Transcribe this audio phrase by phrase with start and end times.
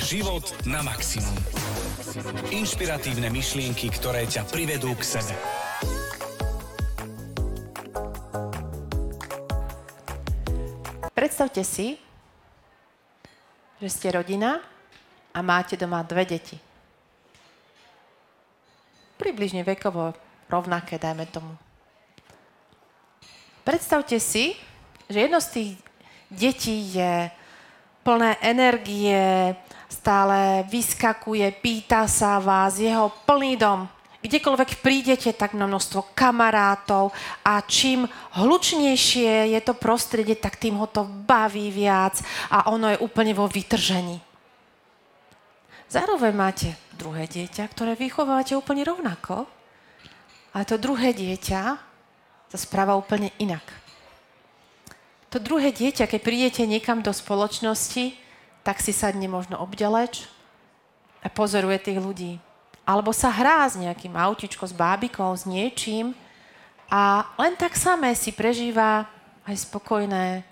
[0.00, 1.36] Život na maximum.
[2.48, 5.36] Inšpiratívne myšlienky, ktoré ťa privedú k sebe.
[11.12, 12.00] Predstavte si,
[13.76, 14.64] že ste rodina
[15.36, 16.56] a máte doma dve deti.
[19.20, 20.16] Približne vekovo
[20.48, 21.52] rovnaké, dajme tomu.
[23.68, 24.56] Predstavte si,
[25.12, 25.70] že jedno z tých
[26.32, 27.28] detí je
[28.00, 29.52] plné energie,
[29.90, 33.90] stále vyskakuje, pýta sa vás, jeho plný dom.
[34.20, 37.10] Kdekoľvek prídete, tak na množstvo kamarátov
[37.42, 38.06] a čím
[38.36, 42.20] hlučnejšie je to prostredie, tak tým ho to baví viac
[42.52, 44.20] a ono je úplne vo vytržení.
[45.90, 49.48] Zároveň máte druhé dieťa, ktoré vychovávate úplne rovnako,
[50.52, 51.62] ale to druhé dieťa
[52.52, 53.64] sa správa úplne inak
[55.30, 58.18] to druhé dieťa, keď prídete niekam do spoločnosti,
[58.60, 60.28] tak si sadne možno obďaleč
[61.24, 62.32] a pozoruje tých ľudí.
[62.84, 66.16] Alebo sa hrá s nejakým autičkom, s bábikou, s niečím
[66.90, 69.06] a len tak samé si prežíva
[69.46, 70.42] aj spokojné.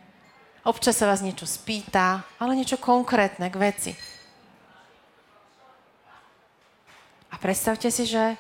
[0.63, 3.93] Občas sa vás niečo spýta, ale niečo konkrétne k veci.
[7.29, 8.37] A predstavte si, že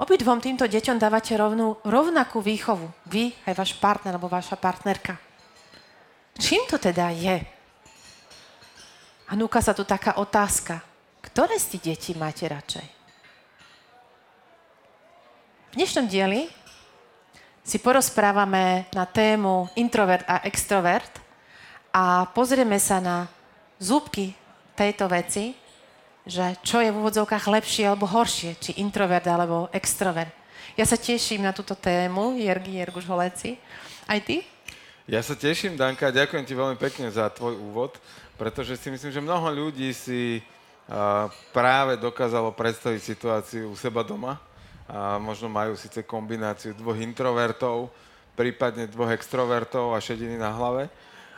[0.00, 2.88] obidvom týmto deťom dávate rovnú, rovnakú výchovu.
[3.04, 5.18] Vy, aj váš partner alebo vaša partnerka.
[6.40, 7.59] Čím to teda je?
[9.30, 10.82] A núka sa tu taká otázka.
[11.22, 12.82] Ktoré tých detí máte radšej?
[15.70, 16.50] V dnešnom dieli
[17.62, 21.22] si porozprávame na tému introvert a extrovert
[21.94, 23.30] a pozrieme sa na
[23.78, 24.34] zúbky
[24.74, 25.54] tejto veci,
[26.26, 30.34] že čo je v úvodzovkách lepšie alebo horšie, či introvert alebo extrovert.
[30.74, 33.54] Ja sa teším na túto tému, Jergi Jerguš Holeci.
[34.10, 34.42] Aj ty?
[35.06, 37.98] Ja sa teším, Danka, ďakujem ti veľmi pekne za tvoj úvod,
[38.40, 40.40] pretože si myslím, že mnoho ľudí si
[41.52, 44.40] práve dokázalo predstaviť situáciu u seba doma.
[44.88, 47.92] A možno majú síce kombináciu dvoch introvertov,
[48.32, 50.88] prípadne dvoch extrovertov a šediny na hlave,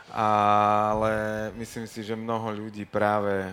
[0.09, 1.13] ale
[1.59, 3.51] myslím si, že mnoho ľudí práve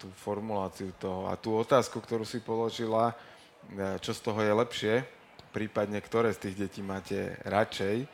[0.00, 3.12] tú formuláciu toho a tú otázku, ktorú si položila,
[4.00, 4.94] čo z toho je lepšie,
[5.54, 8.08] prípadne ktoré z tých detí máte radšej,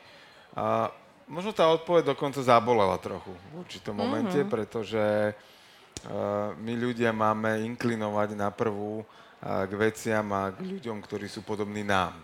[1.27, 4.07] možno tá odpoveď dokonca zabolela trochu v určitom mm-hmm.
[4.07, 11.03] momente, pretože uh, my ľudia máme inklinovať na prvú uh, k veciam a k ľuďom,
[11.03, 12.15] ktorí sú podobní nám.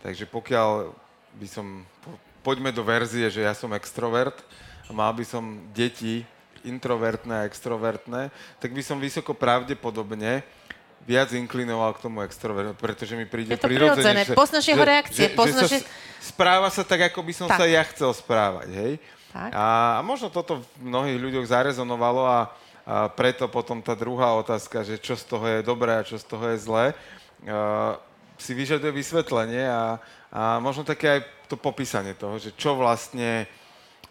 [0.00, 0.90] Takže pokiaľ
[1.36, 2.10] by som, po,
[2.40, 4.40] poďme do verzie, že ja som extrovert
[4.88, 6.24] a mal by som deti
[6.66, 10.42] introvertné a extrovertné, tak by som vysoko pravdepodobne
[11.06, 14.26] viac inklinoval k tomu extrovertu, pretože mi príde je to prirodzené.
[14.34, 15.30] Poznáš jeho reakcie.
[15.30, 17.62] Že, poznáš, že, sa, správa sa tak, ako by som tak.
[17.62, 18.68] sa ja chcel správať.
[18.74, 18.92] Hej?
[19.30, 19.50] Tak.
[19.54, 19.66] A,
[19.98, 22.40] a možno toto v mnohých ľuďoch zarezonovalo a, a
[23.14, 26.44] preto potom tá druhá otázka, že čo z toho je dobré a čo z toho
[26.50, 26.86] je zlé,
[27.46, 27.94] uh,
[28.36, 30.02] si vyžaduje vysvetlenie a,
[30.34, 33.46] a možno také aj to popísanie toho, že čo vlastne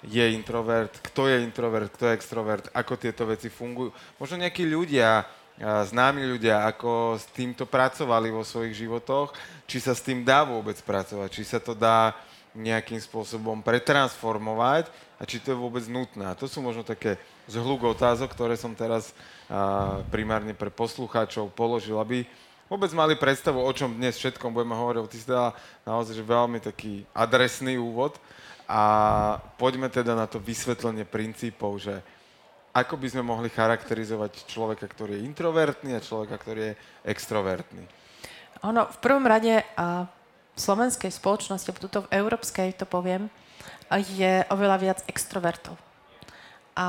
[0.05, 3.89] je introvert, kto je introvert, kto je extrovert, ako tieto veci fungujú.
[4.21, 5.25] Možno nejakí ľudia
[5.59, 9.31] známi ľudia, ako s týmto pracovali vo svojich životoch,
[9.63, 12.11] či sa s tým dá vôbec pracovať, či sa to dá
[12.55, 14.87] nejakým spôsobom pretransformovať
[15.19, 16.31] a či to je vôbec nutné.
[16.39, 17.19] To sú možno také
[17.51, 19.11] zhluk otázok, ktoré som teraz
[19.51, 22.23] a, primárne pre poslucháčov položil, aby
[22.71, 25.07] vôbec mali predstavu, o čom dnes všetkom budeme hovoriť.
[25.11, 25.51] Ty si dala
[25.83, 28.15] naozaj že veľmi taký adresný úvod
[28.65, 28.81] a
[29.59, 31.99] poďme teda na to vysvetlenie princípov, že
[32.75, 36.73] ako by sme mohli charakterizovať človeka, ktorý je introvertný a človeka, ktorý je
[37.07, 37.87] extrovertný?
[38.67, 40.03] Ono, v prvom rade a
[40.55, 43.31] v slovenskej spoločnosti, tuto v európskej to poviem,
[43.95, 45.79] je oveľa viac extrovertov.
[46.75, 46.87] A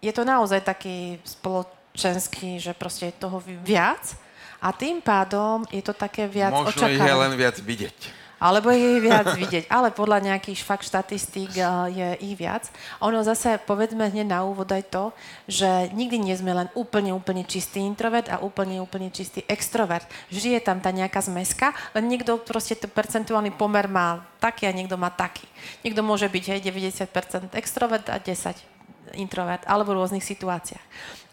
[0.00, 4.16] je to naozaj taký spoločenský, že proste je toho viac
[4.64, 6.96] a tým pádom je to také viac Možno očakávané.
[6.96, 9.68] Možno ich je len viac vidieť alebo je ich viac vidieť.
[9.68, 12.66] Ale podľa nejakých fakt štatistík eh, je ich viac.
[13.04, 15.04] Ono zase, povedzme hneď na úvod aj to,
[15.44, 20.08] že nikdy nie sme len úplne, úplne čistý introvert a úplne, úplne čistý extrovert.
[20.32, 24.72] Vždy je tam tá nejaká zmeska, len niekto proste ten percentuálny pomer má taký a
[24.72, 25.44] niekto má taký.
[25.84, 28.80] Niekto môže byť hej, 90% extrovert a 10%
[29.14, 30.86] introvert, alebo v rôznych situáciách.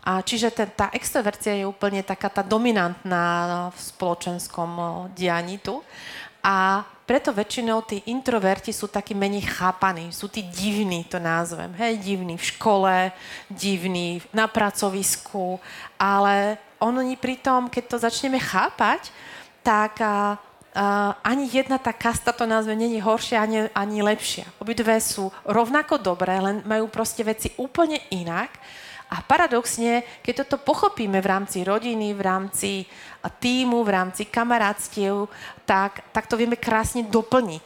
[0.08, 5.84] A čiže ten, tá extrovercia je úplne taká tá dominantná v spoločenskom eh, dianí tu.
[6.44, 11.72] A preto väčšinou tí introverti sú takí menej chápaní, sú tí divní, to názvem.
[11.80, 12.95] Hej, divní v škole,
[13.48, 15.56] divní na pracovisku,
[15.95, 19.10] ale oni pritom, keď to začneme chápať,
[19.63, 20.36] tak a,
[20.75, 24.45] a, ani jedna tá kasta, to názve, není horšia ani, ani lepšia.
[24.60, 28.51] Obidve sú rovnako dobré, len majú proste veci úplne inak
[29.07, 32.71] A paradoxne, keď toto pochopíme v rámci rodiny, v rámci
[33.39, 35.31] týmu, v rámci kamarátstiev,
[35.63, 37.65] tak, tak to vieme krásne doplniť.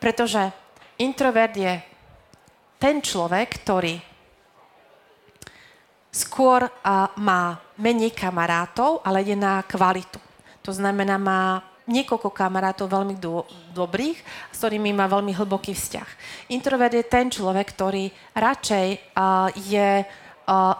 [0.00, 0.48] Pretože
[0.96, 1.84] introvert je
[2.80, 4.00] ten človek, ktorý
[6.10, 10.18] skôr uh, má menej kamarátov, ale je na kvalitu.
[10.64, 13.42] To znamená, má niekoľko kamarátov veľmi do,
[13.74, 14.18] dobrých,
[14.50, 16.08] s ktorými má veľmi hlboký vzťah.
[16.54, 18.86] Introvert je ten človek, ktorý radšej
[19.16, 20.06] uh, je,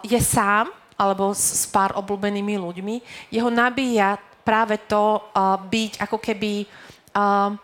[0.03, 0.67] je sám
[0.99, 2.95] alebo s, s pár obľúbenými ľuďmi.
[3.33, 6.65] Jeho nabíja práve to uh, byť ako keby
[7.15, 7.55] uh,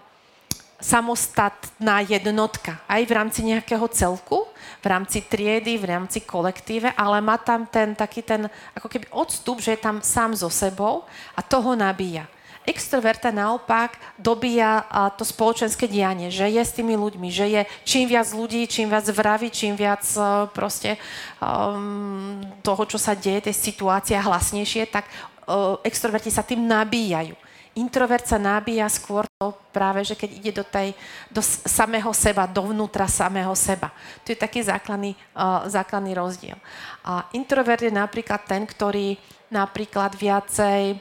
[0.77, 4.45] samostatná jednotka aj v rámci nejakého celku,
[4.81, 8.45] v rámci triedy, v rámci kolektíve, ale má tam ten taký ten
[8.77, 12.29] ako keby odstup, že je tam sám so sebou a toho nabíja.
[12.67, 14.83] Extroverta naopak dobíja
[15.15, 19.07] to spoločenské dianie, že je s tými ľuďmi, že je čím viac ľudí, čím viac
[19.07, 20.99] vraví, čím viac uh, proste
[21.39, 27.39] um, toho, čo sa deje, tej situácie hlasnejšie, tak uh, extroverti sa tým nabíjajú.
[27.79, 30.91] Introvert sa nabíja skôr to práve, že keď ide do, tej,
[31.31, 33.95] do samého seba, dovnútra samého seba.
[34.27, 36.59] To je taký základný, uh, základný rozdiel.
[37.07, 39.15] A introvert je napríklad ten, ktorý
[39.47, 40.99] napríklad viacej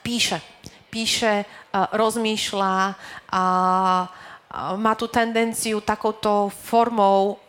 [0.00, 0.38] píše.
[0.88, 1.42] Píše,
[1.74, 2.74] rozmýšľa
[3.34, 3.44] a
[4.78, 7.42] má tú tendenciu takouto formou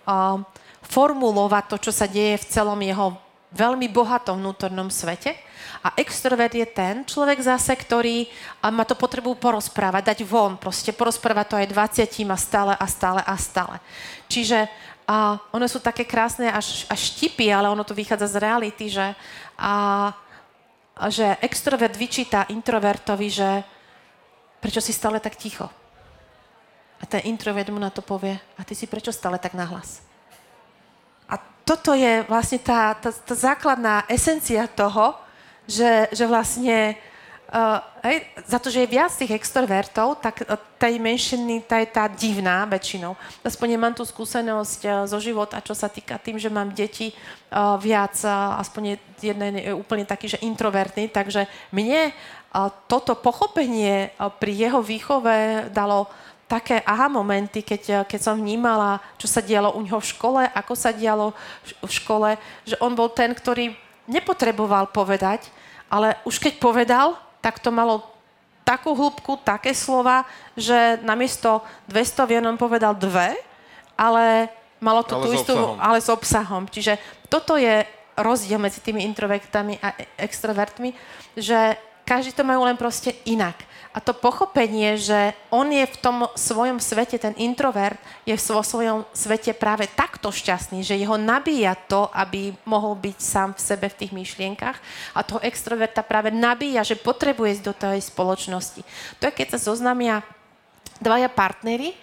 [0.81, 3.13] formulovať to, čo sa deje v celom jeho
[3.53, 5.37] veľmi bohatom vnútornom svete.
[5.85, 8.25] A extrovert je ten človek zase, ktorý
[8.73, 11.67] má to potrebu porozprávať, dať von, proste porozprávať to aj
[12.01, 13.77] 20 a stále a stále a stále.
[14.25, 14.65] Čiže
[15.05, 19.13] a one sú také krásne až, až štipy, ale ono to vychádza z reality, že
[19.53, 20.09] a,
[21.11, 23.49] že extrovert vyčíta introvertovi, že
[24.63, 25.67] prečo si stále tak ticho.
[26.99, 29.99] A ten introvert mu na to povie, a ty si prečo stále tak nahlas?
[31.27, 31.35] A
[31.67, 35.19] toto je vlastne tá, tá, tá základná esencia toho,
[35.67, 36.95] že, že vlastne
[37.45, 41.87] Uh, hej, za to, že je viac tých extrovertov, tak uh, tej menšiny, tá je
[41.93, 43.13] tá divná väčšinou.
[43.45, 47.77] Aspoň nemám tú skúsenosť uh, zo života, čo sa týka tým, že mám deti uh,
[47.77, 54.33] viac, uh, aspoň jeden je úplne taký, že introvertný, takže mne uh, toto pochopenie uh,
[54.33, 56.09] pri jeho výchove dalo
[56.49, 60.73] také aha momenty, keď, keď som vnímala, čo sa dialo u neho v škole, ako
[60.73, 61.33] sa dialo
[61.81, 63.73] v škole, že on bol ten, ktorý
[64.09, 65.49] nepotreboval povedať,
[65.89, 68.01] ale už keď povedal, tak to malo
[68.65, 70.25] takú hĺbku, také slova,
[70.57, 73.37] že namiesto 200 vien on povedal dve,
[73.93, 74.49] ale
[74.81, 75.77] malo to ale tú istú, obsahom.
[75.77, 76.63] ale s obsahom.
[76.65, 76.97] Čiže
[77.29, 77.85] toto je
[78.17, 80.97] rozdiel medzi tými introvertami a extrovertmi,
[81.37, 83.53] že každý to majú len proste inak.
[83.95, 87.95] A to pochopenie, že on je v tom svojom svete, ten introvert
[88.27, 93.49] je vo svojom svete práve takto šťastný, že jeho nabíja to, aby mohol byť sám
[93.55, 94.77] v sebe v tých myšlienkach
[95.15, 98.83] a toho extroverta práve nabíja, že potrebuje ísť do tej spoločnosti.
[99.23, 100.27] To je, keď sa zoznamia
[100.99, 101.95] dvaja partnery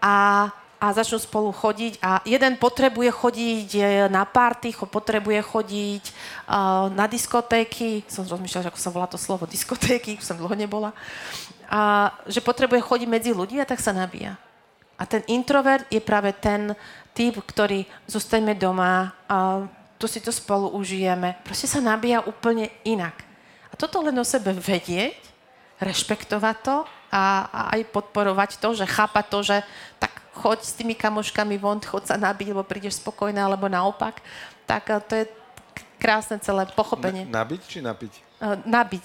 [0.00, 0.48] a
[0.80, 3.68] a začnú spolu chodiť a jeden potrebuje chodiť
[4.12, 10.20] na party, potrebuje chodiť uh, na diskotéky, som rozmýšľala, ako sa volá to slovo, diskotéky,
[10.20, 10.92] som dlho nebola,
[11.70, 14.36] a že potrebuje chodiť medzi ľuďmi a tak sa nabíja.
[14.94, 16.70] A ten introvert je práve ten
[17.16, 19.66] typ, ktorý zostaňme doma, a
[19.98, 21.40] tu si to spolu užijeme.
[21.42, 23.14] Proste sa nabíja úplne inak.
[23.70, 25.18] A toto len o sebe vedieť,
[25.82, 26.76] rešpektovať to
[27.10, 29.56] a, a aj podporovať to, že chápať to, že
[29.98, 34.18] tak choď s tými kamoškami von, choď sa nabiť, lebo prídeš spokojná, alebo naopak.
[34.66, 35.24] Tak eh, to je
[36.02, 37.24] krásne celé pochopenie.
[37.30, 38.12] Na, nabiť či napiť?
[38.44, 39.04] Uh, nabiť.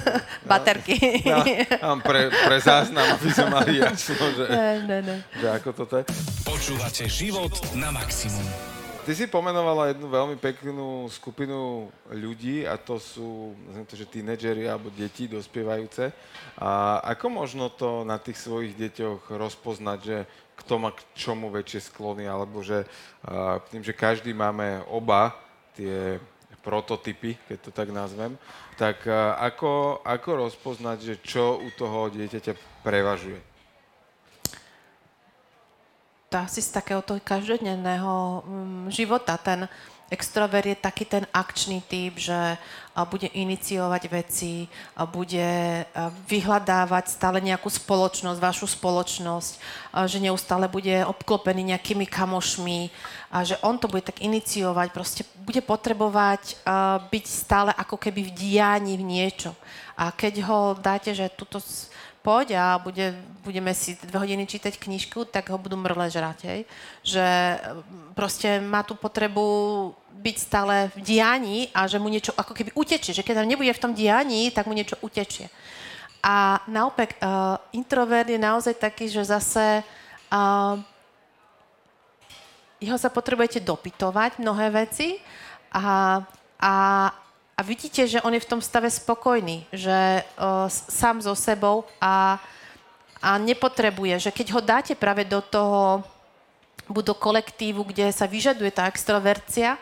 [0.50, 0.94] Baterky.
[1.26, 5.16] No, no, pre, pre záznam, aby sme mali jasno, že, ne, ne, ne.
[5.42, 6.04] že ako toto je.
[6.46, 8.75] Počúvate život na maximum.
[9.06, 13.54] Ty si pomenovala jednu veľmi peknú skupinu ľudí a to sú,
[13.86, 16.10] to, že tínedžeri alebo deti dospievajúce.
[16.58, 20.26] A ako možno to na tých svojich deťoch rozpoznať, že
[20.58, 25.38] kto má k čomu väčšie sklony, alebo že uh, tým, že každý máme oba
[25.78, 26.18] tie
[26.66, 28.34] prototypy, keď to tak nazvem,
[28.74, 33.55] tak uh, ako, ako rozpoznať, že čo u toho dieťaťa prevažuje?
[36.26, 39.38] To asi z takého toho každodenného mm, života.
[39.38, 39.70] Ten
[40.06, 42.38] extrovert je taký ten akčný typ, že
[43.10, 44.70] bude iniciovať veci,
[45.10, 45.82] bude
[46.30, 49.52] vyhľadávať stále nejakú spoločnosť, vašu spoločnosť,
[50.06, 52.88] že neustále bude obklopený nejakými kamošmi,
[53.34, 56.62] a že on to bude tak iniciovať, proste bude potrebovať
[57.10, 59.58] byť stále ako keby v dianí v niečo.
[59.98, 61.58] A keď ho dáte, že tuto
[62.26, 63.14] poď a bude,
[63.46, 66.60] budeme si dve hodiny čítať knižku, tak ho budú mrle žrať, hej.
[67.06, 67.26] Že
[68.18, 69.46] proste má tú potrebu
[70.10, 73.70] byť stále v dianí a že mu niečo ako keby utečie, že keď tam nebude
[73.70, 75.46] v tom dianí, tak mu niečo utečie.
[76.26, 79.86] A naopak, uh, introvert je naozaj taký, že zase
[80.34, 80.74] uh,
[82.82, 85.22] jeho sa potrebujete dopytovať mnohé veci
[85.72, 86.20] a,
[86.60, 86.74] a,
[87.56, 89.88] a vidíte, že on je v tom stave spokojný, že
[90.20, 92.36] uh, sám so sebou a,
[93.24, 96.04] a nepotrebuje, že keď ho dáte práve do toho,
[96.84, 99.80] do kolektívu, kde sa vyžaduje tá extrovercia,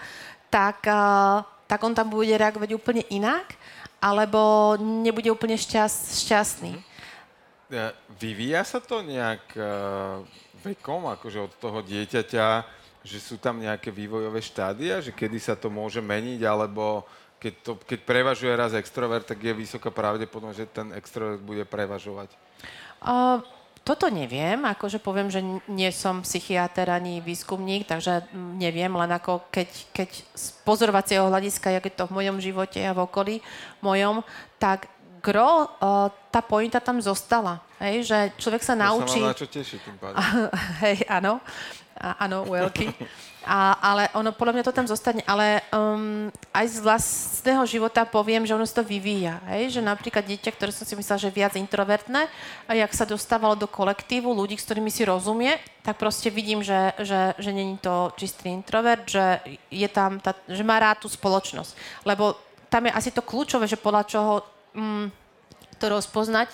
[0.54, 3.58] tak, uh, tak on tam bude reagovať úplne inak,
[3.98, 6.78] alebo nebude úplne šťast, šťastný.
[8.22, 10.22] Vyvíja sa to nejak uh,
[10.62, 12.46] vekom, akože od toho dieťaťa,
[13.02, 17.02] že sú tam nejaké vývojové štádia, že kedy sa to môže meniť, alebo
[17.44, 22.32] keď, to, keď prevažuje raz extrovert, tak je vysoká pravdepodobnosť, že ten extrovert bude prevažovať?
[23.04, 23.44] Uh,
[23.84, 29.68] toto neviem, akože poviem, že nie som psychiatr ani výskumník, takže neviem, len ako keď,
[29.92, 33.34] keď z pozorovacieho hľadiska, jak je to v mojom živote a v okolí
[33.84, 34.24] mojom,
[34.56, 34.88] tak
[35.20, 37.60] gro, uh, tá pointa tam zostala.
[37.76, 39.20] Hej, že človek sa naučí...
[39.20, 40.16] To sa na čo teší tým pádom.
[40.88, 41.44] hej, áno.
[41.94, 42.90] Áno, veľký.
[43.44, 45.20] A, ale ono, podľa mňa to tam zostane.
[45.28, 49.38] Ale um, aj z vlastného života poviem, že ono sa to vyvíja.
[49.52, 49.78] Hej?
[49.78, 52.26] Že napríklad dieťa, ktoré som si myslela, že je viac introvertné,
[52.66, 56.96] a jak sa dostávalo do kolektívu ľudí, s ktorými si rozumie, tak proste vidím, že,
[57.04, 62.02] že, že není to čistý introvert, že, je tam tá, že má rád tú spoločnosť.
[62.08, 62.34] Lebo
[62.72, 64.32] tam je asi to kľúčové, že podľa čoho
[64.72, 65.12] um,
[65.76, 66.48] to rozpoznať,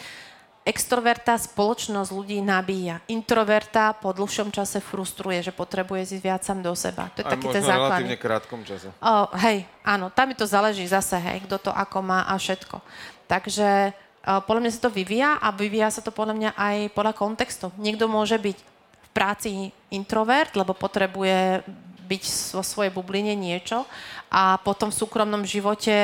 [0.60, 3.00] extroverta spoločnosť ľudí nabíja.
[3.08, 7.08] Introverta po dlhšom čase frustruje, že potrebuje ísť viac sám do seba.
[7.16, 7.96] To je Aj taký ten základ.
[7.96, 8.92] relatívne krátkom čase.
[9.00, 12.76] Oh, hej, áno, tam mi to záleží zase, hej, kto to ako má a všetko.
[13.24, 17.14] Takže uh, podľa mňa sa to vyvíja a vyvíja sa to podľa mňa aj podľa
[17.16, 17.66] kontextu.
[17.80, 18.58] Niekto môže byť
[19.00, 19.50] v práci
[19.88, 21.64] introvert, lebo potrebuje
[22.10, 22.24] byť
[22.58, 23.86] vo svojej bubline niečo
[24.28, 25.94] a potom v súkromnom živote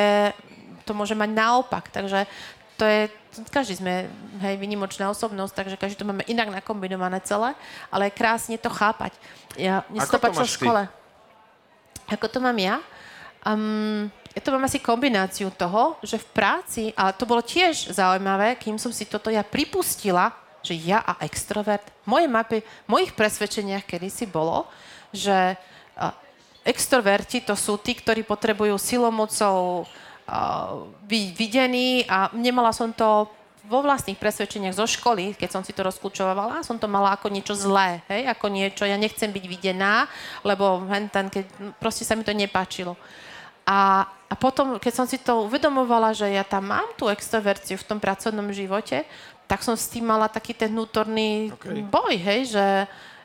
[0.87, 1.91] to môže mať naopak.
[1.91, 2.31] Takže
[2.79, 3.11] to je,
[3.53, 4.09] každý sme
[4.41, 7.53] hej, vynimočná osobnosť, takže každý to máme inak nakombinované celé,
[7.93, 9.13] ale je krásne to chápať.
[9.61, 10.83] Ja, mne Ako to, máš v škole.
[10.87, 12.17] Ty?
[12.17, 12.81] Ako to mám ja?
[13.45, 18.61] Um, ja to mám asi kombináciu toho, že v práci, ale to bolo tiež zaujímavé,
[18.61, 23.87] kým som si toto ja pripustila, že ja a extrovert, moje mapy, v mojich presvedčeniach
[23.87, 24.67] kedysi bolo,
[25.15, 25.57] že
[26.67, 29.87] extroverti to sú tí, ktorí potrebujú silomocou
[31.07, 33.31] byť videný a nemala som to
[33.67, 37.55] vo vlastných presvedčeniach zo školy, keď som si to rozklúčovala, som to mala ako niečo
[37.59, 40.07] zlé, hej, ako niečo, ja nechcem byť videná,
[40.47, 41.45] lebo ten, keď,
[41.83, 42.95] proste sa mi to nepáčilo.
[43.67, 47.89] A, a potom, keď som si to uvedomovala, že ja tam mám tú extroverciu v
[47.91, 49.03] tom pracovnom živote,
[49.51, 51.83] tak som s tým mala taký ten vnútorný okay.
[51.83, 52.67] boj, hej, že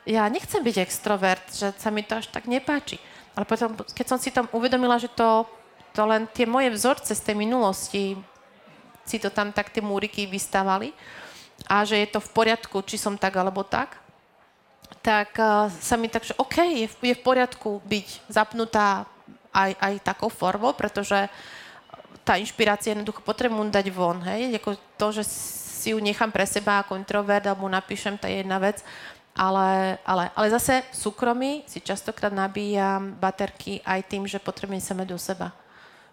[0.02, 2.98] ja nechcem byť extrovert, že sa mi to až tak nepáči.
[3.38, 5.46] Ale potom, keď som si tam uvedomila, že to
[5.92, 8.16] to len tie moje vzorce z tej minulosti
[9.04, 10.94] si to tam tak tie múriky vystávali
[11.68, 13.98] a že je to v poriadku, či som tak alebo tak,
[15.02, 19.06] tak uh, sa mi tak, že OK, je v, je v poriadku byť zapnutá
[19.52, 21.28] aj, aj takou formou, pretože
[22.22, 26.80] tá inšpirácia jednoducho potrebujem dať von, hej, ako to, že si ju nechám pre seba
[26.80, 28.78] ako introvert alebo napíšem, to je jedna vec,
[29.34, 34.94] ale, ale, ale zase v súkromí si častokrát nabíjam baterky aj tým, že potrebujem sa
[34.94, 35.50] do seba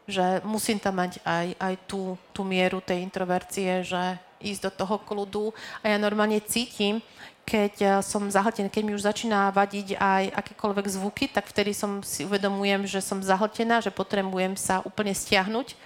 [0.10, 4.96] že musím tam mať aj, aj tú, tú mieru tej introvercie, že ísť do toho
[4.98, 5.46] kľudu.
[5.86, 7.04] A ja normálne cítim,
[7.50, 12.06] keď eh, som zahltená, keď mi už začína vadiť aj akékoľvek zvuky, tak vtedy som
[12.06, 15.78] si uvedomujem, že som zahltená, že potrebujem sa úplne stiahnuť.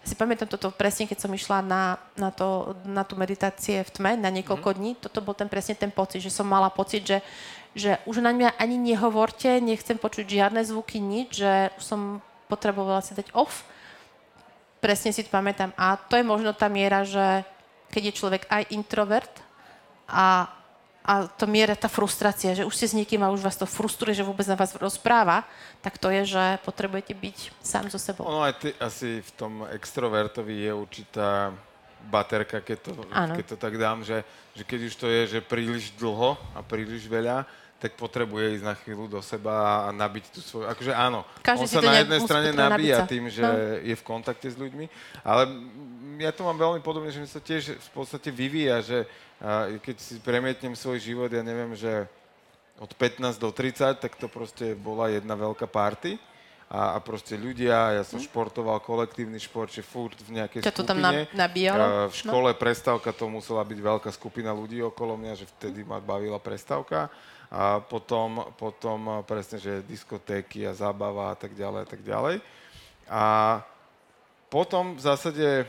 [0.00, 3.90] Ja si pamätám toto presne, keď som išla na, na, to, na tú meditácie v
[3.92, 4.76] tme na niekoľko mm.
[4.80, 4.90] dní.
[4.96, 7.20] Toto bol ten presne ten pocit, že som mala pocit, že,
[7.76, 13.14] že už na mňa ani nehovorte, nechcem počuť žiadne zvuky, nič, že som potrebovala si
[13.14, 13.62] dať off
[14.80, 15.70] presne si to pamätám.
[15.76, 17.44] A to je možno tá miera, že
[17.92, 19.30] keď je človek aj introvert
[20.08, 20.48] a,
[21.04, 24.16] a to miera tá frustrácia, že už ste s niekým a už vás to frustruje,
[24.16, 25.44] že vôbec na vás rozpráva,
[25.84, 28.26] tak to je, že potrebujete byť sám so sebou.
[28.26, 31.52] Ono aj ty, asi v tom extrovertovi je určitá
[32.00, 34.24] baterka, keď to, keď to tak dám, že,
[34.56, 37.44] že keď už to je, že príliš dlho a príliš veľa,
[37.80, 40.68] tak potrebuje ísť na chvíľu do seba a nabiť tú svoju...
[40.68, 43.56] Akože áno, Každý on sa na jednej strane nabíja tým, že no.
[43.80, 44.84] je v kontakte s ľuďmi,
[45.24, 45.42] ale
[46.20, 48.98] ja to mám veľmi podobne, že mi sa tiež v podstate vyvíja, že
[49.80, 52.04] keď si premietnem svoj život, ja neviem, že
[52.76, 56.20] od 15 do 30, tak to proste bola jedna veľká party.
[56.70, 58.30] A, a proste ľudia, ja som mm.
[58.30, 60.86] športoval kolektívny šport, že furt v nejakej Ťa skupine.
[60.86, 60.98] to tam
[61.34, 62.06] nabíjalo?
[62.06, 62.20] V no.
[62.22, 62.60] škole no.
[62.62, 67.10] prestávka to musela byť veľká skupina ľudí okolo mňa, že vtedy ma bavila prestávka.
[67.50, 72.38] A potom, potom presne, že diskotéky a zábava a tak ďalej a tak ďalej.
[73.10, 73.24] A
[74.46, 75.66] potom v zásade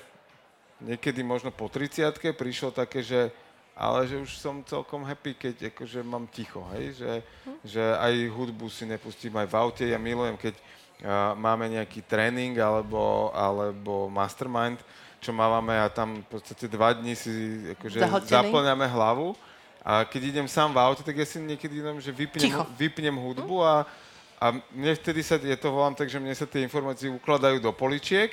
[0.85, 3.33] niekedy možno po 30 prišlo také, že
[3.73, 7.01] ale že už som celkom happy, keď akože mám ticho, hej?
[7.01, 7.57] Že, hm.
[7.65, 9.85] že aj hudbu si nepustím aj v aute.
[9.89, 10.53] Ja milujem, keď
[11.35, 14.81] máme nejaký tréning alebo, alebo mastermind,
[15.17, 19.33] čo máme a tam v podstate dva dní si akože zaplňame hlavu.
[19.81, 23.65] A keď idem sám v aute, tak ja si niekedy idem, že vypnem, vypnem hudbu
[23.65, 23.81] a,
[24.37, 24.45] a
[24.77, 28.29] mne vtedy sa, je to volám tak, že mne sa tie informácie ukladajú do poličiek.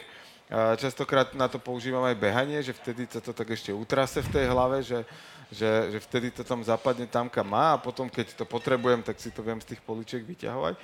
[0.49, 4.33] A častokrát na to používam aj behanie, že vtedy sa to tak ešte utrase v
[4.33, 5.05] tej hlave, že
[5.49, 9.17] že, že vtedy to tam zapadne tam, kam má a potom, keď to potrebujem, tak
[9.17, 10.77] si to viem z tých poličiek vyťahovať.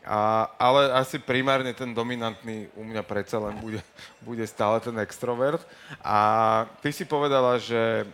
[0.00, 3.84] A, ale asi primárne ten dominantný u mňa predsa len bude,
[4.28, 5.60] bude stále ten extrovert.
[6.00, 8.08] A ty si povedala, že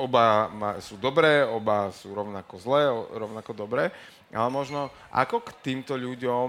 [0.00, 0.48] oba
[0.80, 3.92] sú dobré, oba sú rovnako zlé, rovnako dobré,
[4.32, 6.48] ale možno ako k týmto ľuďom,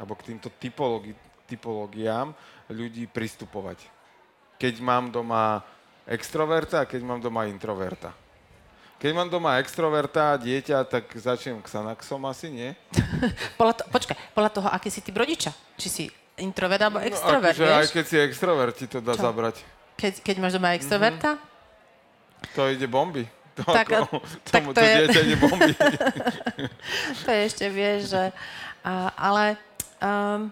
[0.00, 1.12] alebo k týmto typologi,
[1.44, 2.32] typológiám
[2.72, 3.84] ľudí pristupovať?
[4.56, 5.60] Keď mám doma
[6.08, 8.25] extroverta a keď mám doma introverta.
[8.96, 12.70] Keď mám doma extroverta, dieťa, tak začnem Xanaxom asi, nie?
[13.60, 15.52] podľa to, počkaj, podľa toho, aký si ty rodiča.
[15.76, 16.04] Či si
[16.40, 17.76] introvert alebo no, extrovert, no, akože vieš?
[17.76, 19.28] aj keď si extrovert, ti to dá Čo?
[19.28, 19.60] zabrať.
[20.00, 21.36] Keď, keď máš doma extroverta?
[21.36, 22.54] Mm-hmm.
[22.56, 23.24] To ide bomby.
[23.56, 24.94] To tak, ako, tak tomu to, to je...
[24.96, 25.72] dieťa ide bomby.
[27.24, 28.24] to je ešte, vieš, že...
[28.80, 29.60] A, ale
[30.00, 30.48] um,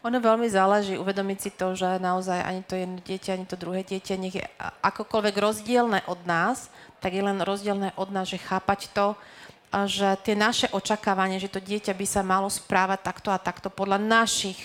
[0.00, 3.84] ono veľmi záleží uvedomiť si to, že naozaj ani to jedno dieťa, ani to druhé
[3.84, 4.44] dieťa, nech je
[4.80, 9.16] akokoľvek rozdielne od nás, tak je len rozdielne od nás, že chápať to,
[9.86, 14.02] že tie naše očakávanie, že to dieťa by sa malo správať takto a takto podľa
[14.02, 14.58] našich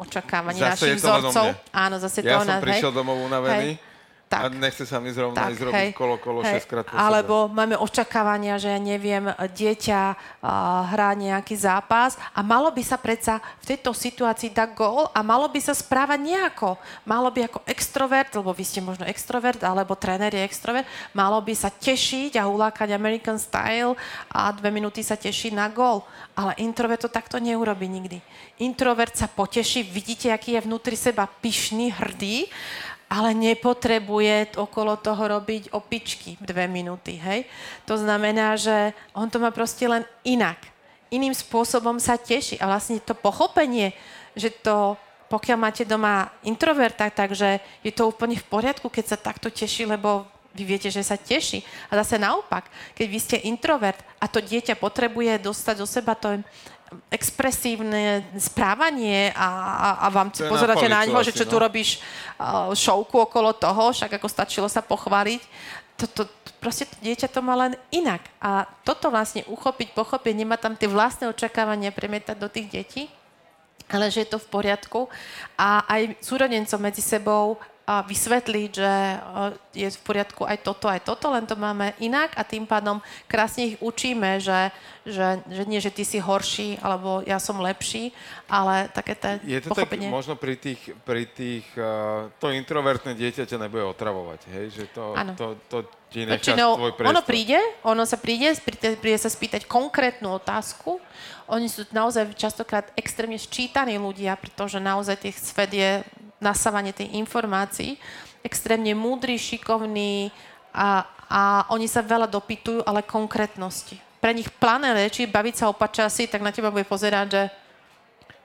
[0.00, 1.44] očakávaní, zase našich vzorcov.
[1.70, 2.98] Áno, zase ja to Ja som prišiel hej.
[2.98, 3.78] domov unavený.
[3.78, 3.91] Hej
[4.32, 4.48] tak.
[4.48, 6.64] A nechce sa mi zrovna tak, ísť robiť hej, kolo, kolo hej.
[6.64, 7.52] 6 krát po Alebo sebe.
[7.52, 10.48] máme očakávania, že ja neviem, dieťa uh,
[10.88, 15.52] hrá nejaký zápas a malo by sa predsa v tejto situácii dať gól a malo
[15.52, 16.80] by sa správať nejako.
[17.04, 21.52] Malo by ako extrovert, lebo vy ste možno extrovert, alebo tréner je extrovert, malo by
[21.52, 23.92] sa tešiť a ulákať American style
[24.32, 26.00] a dve minúty sa teší na gól.
[26.32, 28.18] Ale introvert to takto neurobi nikdy.
[28.64, 32.48] Introvert sa poteší, vidíte, aký je vnútri seba pyšný, hrdý
[33.12, 37.44] ale nepotrebuje okolo toho robiť opičky dve minúty, hej?
[37.84, 40.56] To znamená, že on to má proste len inak.
[41.12, 43.92] Iným spôsobom sa teší a vlastne to pochopenie,
[44.32, 44.96] že to,
[45.28, 50.24] pokiaľ máte doma introverta, takže je to úplne v poriadku, keď sa takto teší, lebo
[50.56, 51.60] vy viete, že sa teší.
[51.92, 56.40] A zase naopak, keď vy ste introvert a to dieťa potrebuje dostať do seba to
[57.10, 61.50] expresívne správanie a, a, a vám si pozeráte na ňo, že čo no?
[61.50, 61.90] tu robíš
[62.38, 65.40] uh, šovku okolo toho, však ako stačilo sa pochváliť.
[66.00, 66.22] To, to,
[66.62, 68.22] proste to dieťa to má len inak.
[68.38, 73.02] A toto vlastne uchopiť, pochopiť, nemá tam tie vlastné očakávania premietať do tých detí,
[73.90, 75.10] ale že je to v poriadku.
[75.58, 78.92] A aj súrodencom medzi sebou vysvetliť, že
[79.74, 83.74] je v poriadku aj toto, aj toto, len to máme inak a tým pádom krásne
[83.74, 84.70] ich učíme, že,
[85.02, 88.14] že, že nie, že ty si horší, alebo ja som lepší,
[88.46, 90.06] ale také to Je to pochopenie.
[90.06, 94.66] tak možno pri tých, pri tých uh, to introvertné dieťa ťa nebude otravovať, hej?
[94.70, 95.78] Že to, to, to
[96.14, 97.18] ti nechá tvoj priestor.
[97.18, 101.02] Ono príde, ono sa príde, príde, príde sa spýtať konkrétnu otázku,
[101.50, 105.90] oni sú naozaj častokrát extrémne sčítaní ľudia, pretože naozaj tých svet je
[106.42, 107.96] nasávanie tej informácií,
[108.42, 110.34] extrémne múdry, šikovný
[110.74, 113.96] a, a oni sa veľa dopytujú, ale konkrétnosti.
[114.18, 117.42] Pre nich plané reči, baviť sa o pačasi, tak na teba bude pozerať, že...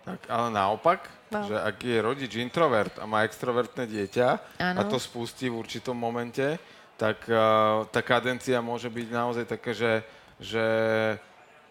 [0.08, 1.44] Tak, ale naopak, no.
[1.50, 4.28] že ak je rodič introvert a má extrovertné dieťa
[4.62, 4.78] ano.
[4.80, 6.56] a to spustí v určitom momente,
[6.98, 10.02] tak uh, tá kadencia môže byť naozaj taká, že,
[10.42, 10.66] že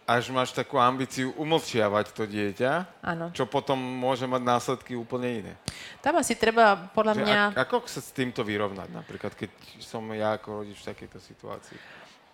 [0.07, 3.35] až máš takú ambíciu umlčiavať to dieťa, ano.
[3.35, 5.53] čo potom môže mať následky úplne iné.
[5.99, 7.41] Tam asi treba, podľa že mňa...
[7.59, 9.51] A, ako sa s týmto vyrovnať, napríklad, keď
[9.83, 11.79] som ja ako rodič v takejto situácii?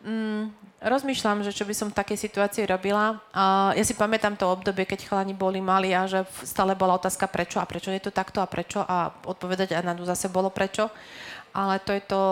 [0.03, 0.51] Mm,
[0.83, 3.23] rozmýšľam, že čo by som v takej situácii robila.
[3.31, 7.31] Uh, ja si pamätám to obdobie, keď chalani boli mali a že stále bola otázka
[7.31, 10.91] prečo a prečo je to takto a prečo a odpovedať aj na zase bolo prečo
[11.53, 12.23] ale to je to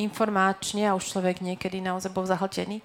[0.00, 2.80] informačne a už človek niekedy naozaj bol zahltený.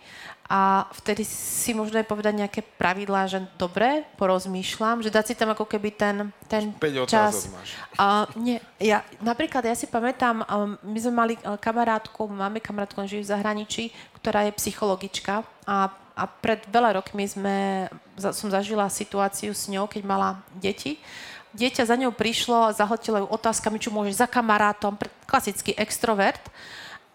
[0.45, 5.49] A vtedy si možno aj povedať nejaké pravidlá, že dobre, porozmýšľam, že dať si tam
[5.57, 7.49] ako keby ten, ten 5 čas.
[7.49, 7.73] máš.
[7.97, 10.45] A, nie, ja, napríklad ja si pamätám,
[10.85, 13.83] my sme mali uh, kamarátku, máme kamarátku, žije v zahraničí,
[14.21, 20.01] ktorá je psychologička a a pred veľa rokmi sme, som zažila situáciu s ňou, keď
[20.07, 20.95] mala deti.
[21.55, 26.43] Dieťa za ňou prišlo a zahltilo ju otázkami, čo môžeš za kamarátom, klasický extrovert.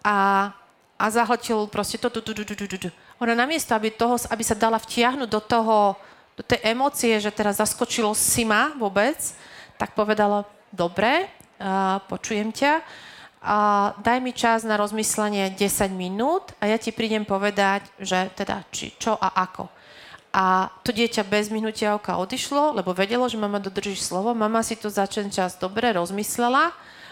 [0.01, 0.49] A,
[0.97, 2.89] a zahltil proste to, tu, tu, tu, tu, tu, tu.
[3.21, 5.93] Ona namiesto, aby, toho, aby sa dala vtiahnuť do toho,
[6.33, 9.21] do tej emócie, že teraz zaskočilo si ma vôbec,
[9.77, 10.41] tak povedala,
[10.73, 11.29] dobre,
[11.61, 17.29] uh, počujem ťa, uh, daj mi čas na rozmyslenie 10 minút a ja ti prídem
[17.29, 19.69] povedať, že teda či, čo a ako.
[20.31, 24.31] A to dieťa bez minutia oka odišlo, lebo vedelo, že mama dodrží slovo.
[24.31, 26.71] Mama si to za ten čas dobre rozmyslela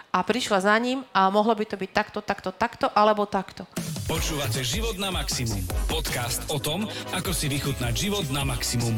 [0.10, 3.68] a prišla za ním a mohlo by to byť takto, takto, takto alebo takto.
[4.08, 5.62] Počúvate Život na maximum.
[5.92, 8.96] Podcast o tom, ako si vychutnať život na maximum.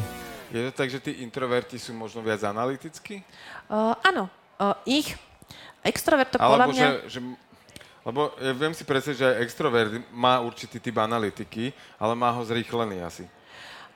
[0.54, 3.26] Je to tak, že tí introverti sú možno viac analytickí?
[3.68, 4.30] Uh, áno.
[4.62, 5.18] Uh, ich
[5.82, 6.86] extrovert to podľa mňa...
[7.10, 7.20] Že, že
[8.02, 11.70] lebo ja viem si predstaviť, že aj extrovert má určitý typ analytiky,
[12.02, 13.26] ale má ho zrýchlený asi.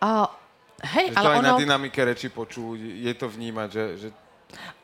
[0.01, 0.27] Uh,
[0.83, 1.47] hej, že ale to aj ono...
[1.49, 4.07] na dynamike reči počuť, je to vnímať, že, že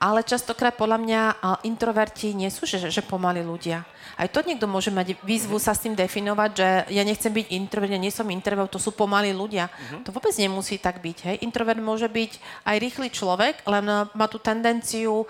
[0.01, 1.21] ale častokrát podľa mňa
[1.63, 3.85] introverti nie sú, že, že pomalí ľudia.
[4.17, 7.93] Aj to niekto môže mať výzvu sa s tým definovať, že ja nechcem byť introvert,
[7.93, 9.69] ja nie som introvert, to sú pomalí ľudia.
[9.69, 10.01] Uh-huh.
[10.03, 11.17] To vôbec nemusí tak byť.
[11.23, 11.35] Hej.
[11.45, 12.31] Introvert môže byť
[12.65, 15.23] aj rýchly človek, len má tú tendenciu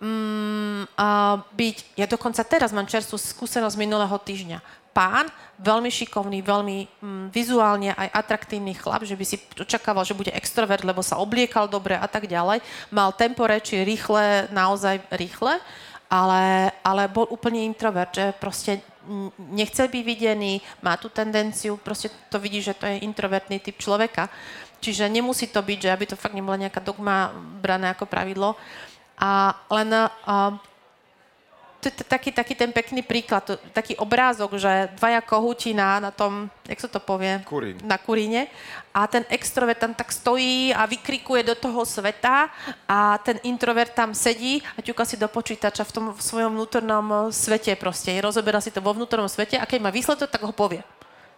[0.00, 2.00] um, a byť...
[2.00, 5.26] Ja dokonca teraz mám čerstvú skúsenosť minulého týždňa pán,
[5.58, 10.86] veľmi šikovný, veľmi mm, vizuálne aj atraktívny chlap, že by si očakával, že bude extrovert,
[10.86, 12.62] lebo sa obliekal dobre a tak ďalej.
[12.94, 15.58] Mal tempo reči rýchle, naozaj rýchle,
[16.06, 18.78] ale, ale bol úplne introvert, že proste
[19.52, 24.32] nechce byť videný, má tú tendenciu, proste to vidí, že to je introvertný typ človeka.
[24.80, 28.56] Čiže nemusí to byť, že aby to fakt nebola nejaká dogma brané ako pravidlo.
[29.16, 30.73] A len je
[31.90, 36.80] taký, taký ten pekný príklad, to, taký obrázok, že dvaja kohúti na, na tom, jak
[36.80, 37.42] sa to povie?
[37.44, 37.76] Kurín.
[37.84, 38.48] Na kuríne.
[38.94, 42.48] A ten extrovert tam tak stojí a vykrikuje do toho sveta
[42.86, 47.06] a ten introvert tam sedí a ťuka si do počítača v tom v svojom vnútornom
[47.10, 48.14] eh, svete proste.
[48.22, 50.80] Rozoberá si to vo vnútornom svete a keď má výsledok, tak ho povie.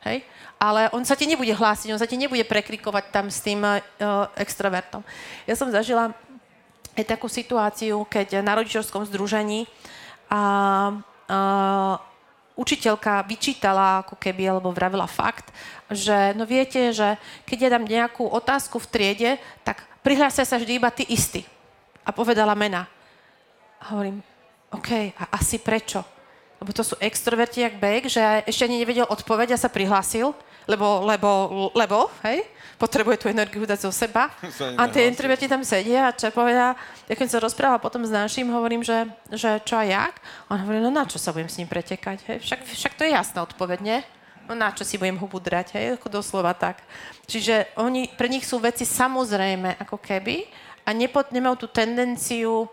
[0.04, 0.22] Hej?
[0.56, 3.80] Ale on sa ti nebude hlásiť, on sa ti nebude prekrikovať tam s tým uh,
[4.40, 5.04] extrovertom.
[5.44, 6.16] Ja som zažila
[6.96, 9.68] aj takú situáciu, keď na rodičovskom združení
[10.30, 10.40] a,
[11.26, 11.38] a
[12.56, 15.52] učiteľka vyčítala ako keby, alebo vravila fakt,
[15.92, 19.30] že no viete, že keď ja dám nejakú otázku v triede,
[19.62, 21.44] tak prihlásia sa vždy iba tí istí.
[22.02, 22.88] A povedala mena.
[23.82, 24.24] A hovorím,
[24.72, 26.00] OK, a asi prečo?
[26.56, 30.32] Lebo to sú extroverti jak bejk, že ešte ani nevedel odpoveď a sa prihlásil,
[30.64, 31.30] lebo, lebo,
[31.76, 32.42] lebo, hej?
[32.76, 34.28] Potrebuje tú energiu dať zo seba.
[34.80, 36.76] A tie introverti tam sedia a čo povedia,
[37.08, 40.20] ja keď sa rozpráva potom s našim, hovorím, že, že čo a jak.
[40.52, 42.38] On hovorí, no na čo sa budem s ním pretekať, hej?
[42.44, 43.98] Však, však to je jasná odpoveď, nie?
[44.46, 45.86] No na čo si budem hubu drať, hej?
[45.96, 46.84] Ako doslova tak.
[47.26, 50.46] Čiže oni, pre nich sú veci samozrejme, ako keby,
[50.86, 52.70] a nepo, nemajú tú tendenciu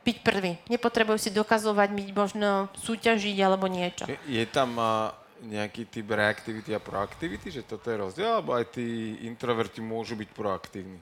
[0.00, 0.58] byť prvý.
[0.66, 4.08] Nepotrebujú si dokazovať, byť možno súťažiť alebo niečo.
[4.08, 8.76] Je, je tam uh, nejaký typ reaktivity a proaktivity, že toto je rozdiel, alebo aj
[8.76, 11.00] tí introverti môžu byť proaktívni?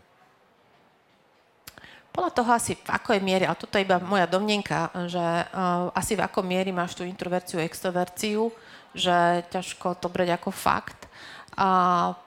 [2.14, 6.18] Podľa toho asi v akoj miere, ale toto je iba moja domnenka, že uh, asi
[6.18, 8.50] v akom miery máš tú introverciu, extroverciu,
[8.90, 11.06] že ťažko to brať ako fakt.
[11.54, 12.18] A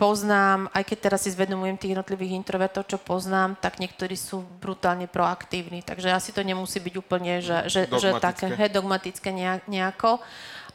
[0.00, 5.04] poznám, aj keď teraz si zvedomujem tých jednotlivých introvertov, čo poznám, tak niektorí sú brutálne
[5.04, 5.84] proaktívni.
[5.84, 9.30] Takže asi to nemusí byť úplne, že, že, že také he, dogmatické
[9.68, 10.18] nejako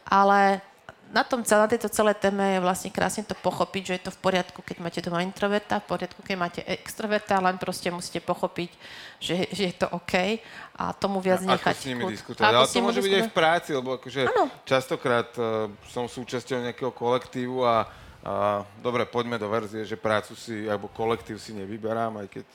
[0.08, 0.62] ale
[1.10, 4.20] na tom na tejto celé téme je vlastne krásne to pochopiť, že je to v
[4.22, 8.70] poriadku, keď máte doma introverta, v poriadku, keď máte extroverta, len proste musíte pochopiť,
[9.18, 10.38] že, že je to OK
[10.78, 11.76] a tomu viac a nechať.
[11.76, 12.54] Ako s nimi diskutovať.
[12.54, 14.22] Ale to môže byť aj v práci, lebo akože
[14.70, 17.90] častokrát uh, som súčasťou nejakého kolektívu a,
[18.22, 22.46] a dobre, poďme do verzie, že prácu si, alebo kolektív si nevyberám, aj keď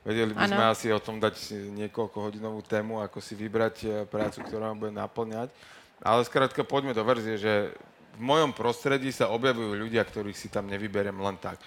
[0.00, 0.54] vedeli by ano.
[0.56, 4.80] sme asi o tom dať niekoľko hodinovú tému, ako si vybrať e, prácu, ktorá vám
[4.82, 5.52] bude naplňať.
[6.02, 7.70] Ale skrátka poďme do verzie, že
[8.18, 11.62] v mojom prostredí sa objavujú ľudia, ktorých si tam nevyberiem len tak.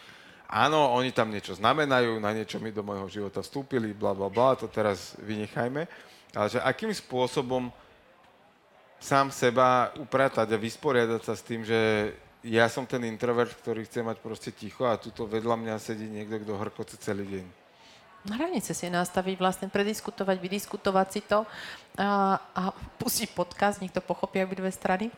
[0.45, 4.53] Áno, oni tam niečo znamenajú, na niečo mi do môjho života vstúpili, bla, bla, bla,
[4.53, 5.89] to teraz vynechajme.
[6.37, 7.73] Ale že akým spôsobom
[9.01, 12.11] sám seba upratať a vysporiadať sa s tým, že
[12.45, 16.37] ja som ten introvert, ktorý chce mať proste ticho a tuto vedľa mňa sedí niekto,
[16.45, 17.64] kto hrkoce celý deň.
[18.33, 21.45] Hranice si nastaviť, vlastne prediskutovať, vydiskutovať si to.
[22.01, 22.61] A, a
[22.97, 25.13] pustiť podcast, nech to pochopí dve strany.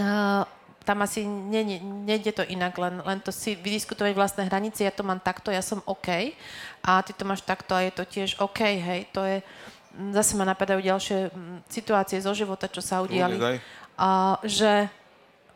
[0.00, 0.48] A,
[0.88, 5.04] tam asi nejde ne, to inak, len, len to si vydiskutovať vlastné hranice, ja to
[5.04, 6.32] mám takto, ja som OK.
[6.80, 9.44] A ty to máš takto a je to tiež OK, hej, to je,
[10.16, 11.28] zase ma napadajú ďalšie
[11.68, 13.36] situácie zo života, čo sa udiali.
[14.00, 14.88] A, že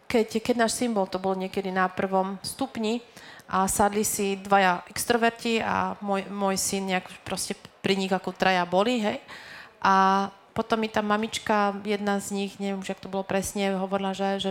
[0.04, 3.00] keď, keď náš symbol, to bol niekedy na prvom stupni,
[3.48, 8.62] a sadli si dvaja extroverti a môj, môj syn nejak proste pri nich ako traja
[8.64, 9.18] boli, hej.
[9.82, 14.14] A potom mi tá mamička, jedna z nich, neviem už, jak to bolo presne, hovorila,
[14.14, 14.50] že, že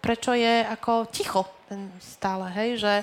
[0.00, 2.94] prečo je ako ticho ten stále, hej, že,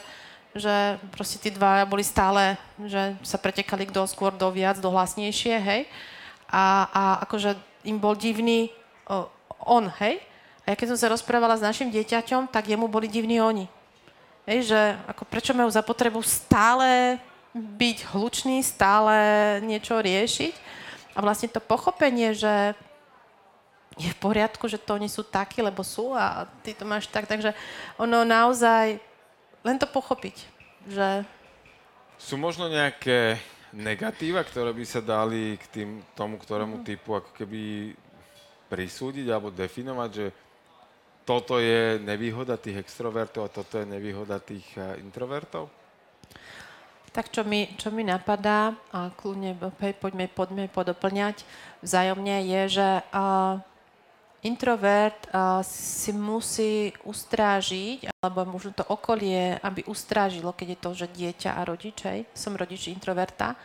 [0.57, 0.75] že
[1.13, 5.81] proste tí dva boli stále, že sa pretekali kto skôr do viac, do hlasnejšie, hej.
[6.47, 8.71] A, a akože im bol divný
[9.07, 9.27] o,
[9.63, 10.19] on, hej.
[10.67, 13.76] A ja keď som sa rozprávala s našim dieťaťom, tak jemu boli divní oni.
[14.47, 14.79] Hej, že
[15.11, 17.19] ako prečo majú za potrebu stále
[17.51, 19.11] byť hlučný, stále
[19.59, 20.55] niečo riešiť.
[21.11, 22.71] A vlastne to pochopenie, že
[23.99, 27.27] je v poriadku, že to oni sú takí, lebo sú a ty to máš tak.
[27.27, 27.51] Takže
[27.99, 29.03] ono naozaj,
[29.67, 30.47] len to pochopiť,
[30.87, 31.27] že...
[32.15, 33.35] Sú možno nejaké
[33.75, 36.89] negatíva, ktoré by sa dali k tým, tomu, ktorému mm-hmm.
[36.95, 37.91] typu ako keby
[38.71, 40.25] prisúdiť alebo definovať, že
[41.27, 45.67] toto je nevýhoda tých extrovertov a toto je nevýhoda tých uh, introvertov?
[47.11, 49.57] Tak čo mi, čo mi napadá, a kľudne
[49.99, 51.43] poďme, poďme podoplňať
[51.83, 53.59] vzájomne, je, že uh,
[54.45, 61.07] introvert uh, si musí ustrážiť, alebo možno to okolie, aby ustrážilo, keď je to, že
[61.11, 62.05] dieťa a rodič,
[62.37, 63.57] som rodič introverta,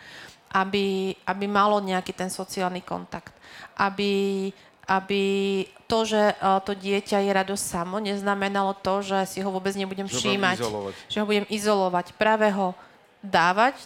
[0.52, 3.32] aby, aby malo nejaký ten sociálny kontakt.
[3.76, 4.50] Aby
[4.92, 5.22] aby
[5.88, 10.04] to, že uh, to dieťa je radosť samo, neznamenalo to, že si ho vôbec nebudem
[10.04, 10.60] že všímať.
[11.08, 12.12] Že ho budem izolovať.
[12.20, 12.76] Práve ho
[13.24, 13.80] dávať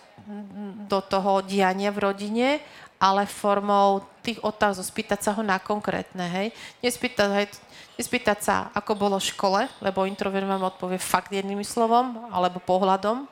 [0.90, 2.48] do toho diania v rodine,
[2.96, 6.48] ale formou tých otázok, spýtať sa ho na konkrétne, hej.
[6.82, 7.46] Nespýtať, hej,
[7.94, 13.28] nespýtať sa, ako bolo v škole, lebo introvert vám odpovie fakt jedným slovom, alebo pohľadom.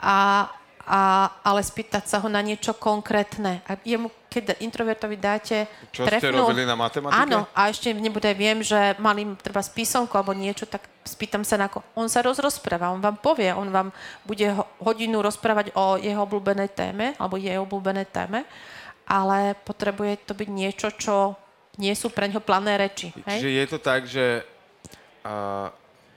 [0.00, 0.48] A
[0.82, 3.62] a, ale spýtať sa ho na niečo konkrétne.
[3.70, 7.22] A jemu, keď introvertovi dáte Čo trefnú, ste robili na matematike?
[7.22, 11.70] Áno, a ešte nebude, viem, že mali treba písomku alebo niečo, tak spýtam sa na
[11.70, 11.86] ko.
[11.94, 13.88] On sa rozrozpráva, on vám povie, on vám
[14.26, 14.46] bude
[14.82, 18.42] hodinu rozprávať o jeho obľúbenej téme alebo jej obľúbenej téme,
[19.06, 21.38] ale potrebuje to byť niečo, čo
[21.78, 23.14] nie sú pre ňo plané reči.
[23.24, 23.38] Hej?
[23.38, 24.44] Čiže je to tak, že
[25.24, 25.70] uh,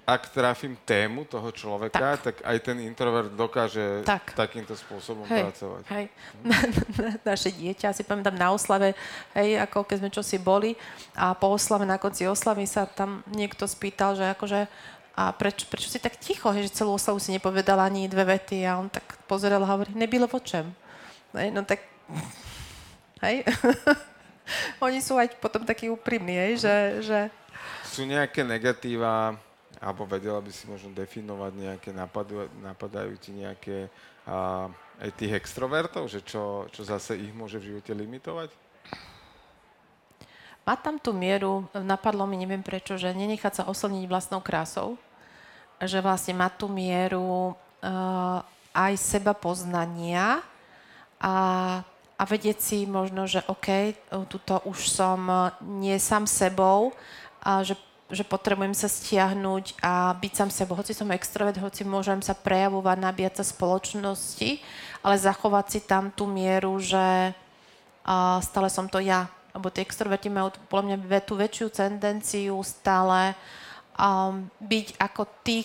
[0.05, 4.37] ak trafím tému toho človeka, tak, tak aj ten introvert dokáže tak.
[4.37, 5.83] takýmto spôsobom hej, pracovať.
[5.89, 6.05] Hej.
[6.45, 6.57] Na,
[7.01, 8.93] na, naše dieťa, si pamätám na oslave,
[9.33, 10.77] hej, ako keď sme čosi boli
[11.17, 14.69] a po oslave, na konci oslavy sa tam niekto spýtal, že akože
[15.15, 18.67] a preč, prečo si tak ticho, hej, že celú oslavu si nepovedal ani dve vety
[18.67, 20.69] a on tak pozeral a hovorí, nebylo o čem.
[21.33, 21.81] Hej, no tak,
[23.25, 23.41] hej.
[24.85, 27.19] Oni sú aj potom takí úprimní, hej, že, že...
[27.89, 29.39] Sú nejaké negatíva
[29.85, 33.93] alebo vedela by si možno definovať nejaké, napadu, napadajú ti nejaké
[34.25, 34.65] a,
[34.97, 38.49] aj tých extrovertov, že čo, čo zase ich môže v živote limitovať?
[40.65, 44.97] Má tam tú mieru, napadlo mi, neviem prečo, že nenechať sa oslniť vlastnou krásou,
[45.77, 48.41] že vlastne má tú mieru uh,
[48.73, 50.41] aj seba poznania
[51.21, 51.35] a,
[52.17, 53.93] a vedieť si možno, že OK,
[54.25, 56.97] tuto už som nie sám sebou,
[57.45, 60.77] a že že potrebujem sa stiahnuť a byť sám sebou.
[60.77, 64.61] Hoci som extrovert, hoci môžem sa prejavovať na viac spoločnosti,
[65.01, 67.33] ale zachovať si tam tú mieru, že
[68.45, 69.25] stále som to ja.
[69.57, 73.33] Lebo tí extroverti majú podľa mňa tú väčšiu tendenciu stále
[73.95, 75.63] um, byť ako tí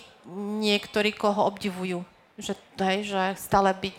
[0.63, 1.99] niektorí, koho obdivujú.
[2.39, 3.95] Že, hej, že stále byť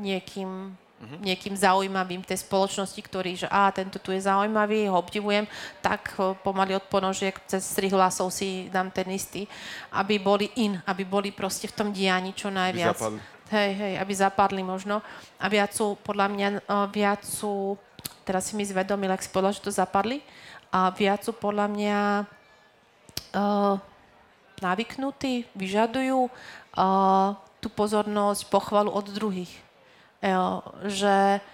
[0.00, 1.20] niekým uh-huh.
[1.20, 5.44] niekým zaujímavým tej spoločnosti, ktorý, že a tento tu je zaujímavý, ho obdivujem,
[5.84, 9.44] tak pomaly od ponožiek cez strih hlasov si dám ten istý,
[9.92, 12.96] aby boli in, aby boli proste v tom dianí čo najviac.
[12.96, 13.20] Aby
[13.52, 15.04] hej, hej, aby zapadli možno.
[15.38, 16.48] A viac sú, podľa mňa,
[16.90, 17.76] viac sú,
[18.24, 20.24] teraz si mi zvedomil, ak si povedal, že to zapadli,
[20.74, 21.98] a viac sú podľa mňa
[23.38, 23.74] uh,
[24.58, 29.63] navyknutí, vyžadujú uh, tú pozornosť, pochvalu od druhých
[30.88, 31.44] že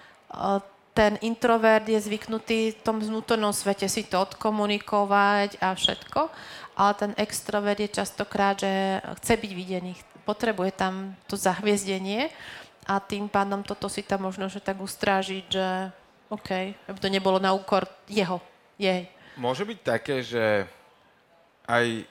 [0.95, 6.29] ten introvert je zvyknutý v tom vnútornom svete si to odkomunikovať a všetko,
[6.75, 9.95] ale ten extrovert je častokrát, že chce byť videný,
[10.27, 12.31] potrebuje tam to zahviezdenie
[12.91, 15.67] a tým pádom toto si tam možno že tak ustrážiť, že
[16.31, 16.51] OK,
[16.87, 18.39] aby to nebolo na úkor jeho,
[18.79, 19.11] jej.
[19.39, 20.67] Môže byť také, že
[21.67, 22.07] aj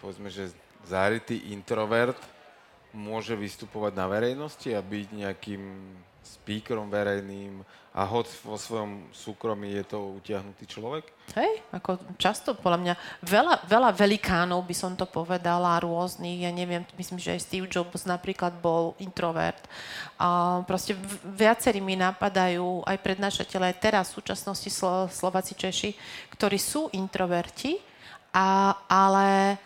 [0.00, 0.52] povedzme, že
[0.84, 2.16] záritý introvert
[2.92, 5.62] môže vystupovať na verejnosti a byť nejakým
[6.28, 7.64] speakerom verejným
[7.96, 11.08] a hoď vo svojom súkromí je to utiahnutý človek?
[11.34, 16.84] Hej, ako často, podľa mňa, veľa, veľa velikánov by som to povedala, rôznych, ja neviem,
[16.94, 19.58] myslím, že aj Steve Jobs napríklad bol introvert.
[20.20, 20.94] A proste
[21.26, 25.96] viacerí mi napadajú aj prednášateľe teraz v súčasnosti Slo- Slováci Češi,
[26.30, 27.80] ktorí sú introverti,
[28.30, 29.56] a, ale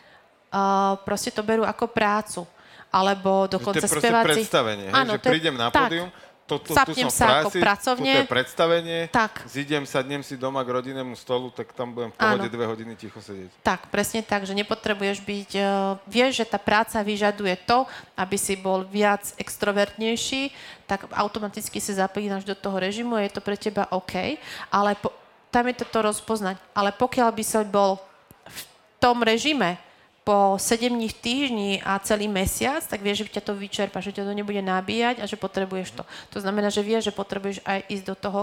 [0.55, 2.47] uh, proste to berú ako prácu.
[2.93, 4.29] Alebo dokonca že to je speváci...
[4.29, 4.95] predstavenie, hej?
[4.95, 6.13] Áno, že prídem na pódium,
[6.45, 8.13] to, to, tu som sa práci, ako pracovne.
[8.13, 9.33] tu je predstavenie, tak.
[9.49, 13.23] zidem, sadnem si doma k rodinnému stolu, tak tam budem v pohode dve hodiny ticho
[13.23, 13.51] sedieť.
[13.65, 15.51] Tak, presne tak, že nepotrebuješ byť...
[15.57, 20.53] Uh, vieš, že tá práca vyžaduje to, aby si bol viac extrovertnejší,
[20.85, 24.37] tak automaticky sa zapínaš do toho režimu a je to pre teba OK,
[24.69, 25.15] ale po,
[25.49, 26.61] tam je to to rozpoznať.
[26.77, 28.03] Ale pokiaľ by som bol
[28.45, 28.61] v
[28.99, 29.79] tom režime,
[30.23, 34.23] po 7 dní týždni a celý mesiac, tak vieš, že ťa to vyčerpa, že ťa
[34.23, 36.03] to nebude nabíjať a že potrebuješ to.
[36.35, 38.43] To znamená, že vieš, že potrebuješ aj ísť do toho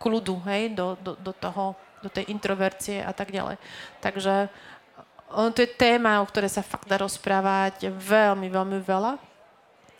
[0.00, 3.60] kľudu, hej, do, do, do toho, do tej introvercie a tak ďalej.
[4.00, 4.48] Takže
[5.36, 9.27] on, to je téma, o ktorej sa fakt dá rozprávať veľmi, veľmi veľa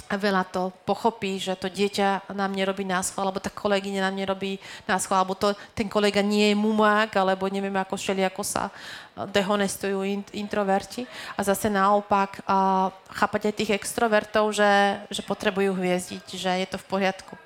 [0.09, 4.57] a veľa to pochopí, že to dieťa nám nerobí náschval, alebo tá kolegyňa nám nerobí
[4.89, 8.73] náschval, alebo to, ten kolega nie je mumák, alebo neviem, ako šeli, ako sa
[9.15, 10.01] dehonestujú
[10.33, 11.05] introverti.
[11.37, 16.81] A zase naopak a chápať aj tých extrovertov, že, že potrebujú hviezdiť, že je to
[16.81, 17.37] v poriadku.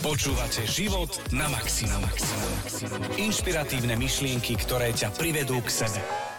[0.00, 2.06] Počúvate život na maximum.
[3.18, 6.29] Inšpiratívne myšlienky, ktoré ťa privedú k sebe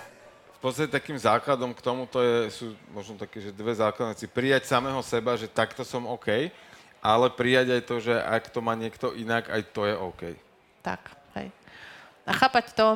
[0.61, 4.29] podstate takým základom k tomuto je, sú možno také, že dve základné veci.
[4.29, 6.53] Prijať samého seba, že takto som OK,
[7.01, 10.21] ale prijať aj to, že ak to má niekto inak, aj to je OK.
[10.85, 11.01] Tak,
[11.33, 11.49] hej.
[12.29, 12.87] A chápať to,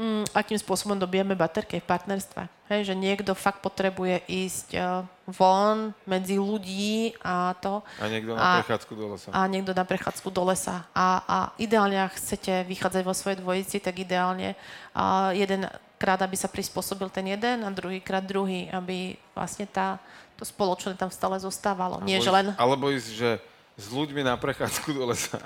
[0.00, 2.48] mm, akým spôsobom dobijeme baterky v partnerstve.
[2.72, 7.84] Hej, že niekto fakt potrebuje ísť uh, von medzi ľudí a to.
[8.00, 9.28] A niekto na a, prechádzku do lesa.
[9.28, 10.88] A niekto na prechádzku do lesa.
[10.96, 14.56] A, a ideálne, ak chcete vychádzať vo svojej dvojici, tak ideálne
[14.96, 20.02] uh, jeden krát, aby sa prispôsobil ten jeden a druhýkrát druhý, aby vlastne tá,
[20.36, 22.02] to spoločné tam stále zostávalo.
[22.02, 22.52] Alebo Nie, že len...
[22.58, 23.30] Alebo ísť, že
[23.74, 25.38] s ľuďmi na prechádzku do lesa.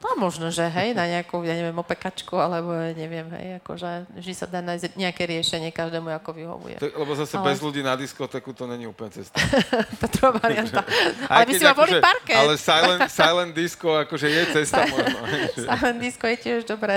[0.00, 4.48] No možno, že hej, na nejakú, ja neviem, opekačku, alebo neviem, hej, akože vždy sa
[4.48, 6.80] dá nájsť nejaké riešenie každému, ako vyhovuje.
[6.80, 7.52] To, lebo zase ale...
[7.52, 9.36] bez ľudí na diskotéku to není úplne cesta.
[10.00, 10.88] to druhá varianta.
[11.28, 12.32] ale by si ma boli parket.
[12.32, 15.20] Ale silent, silent disco akože je cesta možno.
[15.68, 16.96] silent disco je tiež dobré.